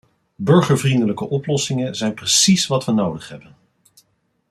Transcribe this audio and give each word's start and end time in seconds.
Burgervriendelijke 0.35 1.29
oplossingen 1.29 1.95
zijn 1.95 2.13
precies 2.13 2.67
wat 2.67 2.85
we 2.85 2.91
nodig 2.91 3.29
hebben. 3.29 3.55